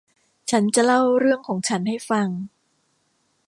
[0.51, 2.27] ฉันจะเล่าเรื่องของฉันให้ฟัง